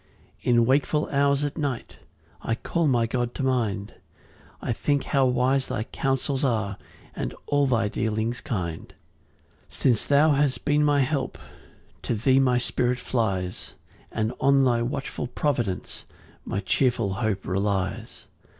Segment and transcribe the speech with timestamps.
[0.39, 1.97] 6 In wakeful hours at night
[2.41, 3.93] I call my God to mind;
[4.59, 6.79] I think how wise thy counsels are,
[7.15, 8.95] And all thy dealings kind.
[9.69, 11.37] 7 Since thou hast been my help,
[12.01, 13.75] To thee my spirit flies,
[14.11, 16.05] And on thy watchful providence
[16.45, 18.25] My cheerful hope relies.